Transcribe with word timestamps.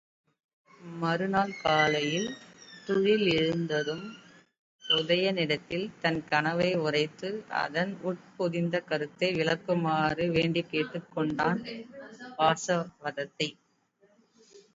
மறுநாள் 1.01 1.51
காலையில் 1.63 2.29
துயிலெழுந்ததும் 2.87 4.05
உதயணனிடத்தில் 4.83 5.85
தன் 6.01 6.19
கனவை 6.25 6.71
உரைத்து 6.85 7.29
அதன் 7.61 7.93
உட்பொதிந்த 8.09 8.83
கருத்தை 8.89 9.29
விளக்குமாறு 9.39 10.25
வேண்டிக் 10.37 10.73
கொண்டாள் 11.15 11.61
வாசவதத்தை. 12.39 13.49